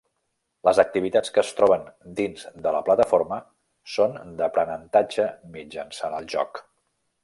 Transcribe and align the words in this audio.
Les 0.69 0.79
activitats 0.83 1.33
que 1.35 1.41
es 1.41 1.51
troben 1.59 1.83
dins 2.21 2.47
de 2.65 2.73
la 2.77 2.81
plataforma 2.89 3.39
són 3.99 4.19
d’aprenentatge 4.43 5.31
mitjançant 5.59 6.23
el 6.23 6.35
joc. 6.37 6.69